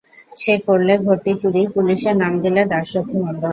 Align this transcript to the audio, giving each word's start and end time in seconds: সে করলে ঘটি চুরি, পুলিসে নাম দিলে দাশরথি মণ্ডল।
সে 0.37 0.53
করলে 0.67 0.93
ঘটি 1.07 1.31
চুরি, 1.41 1.61
পুলিসে 1.73 2.11
নাম 2.21 2.33
দিলে 2.43 2.61
দাশরথি 2.71 3.15
মণ্ডল। 3.23 3.49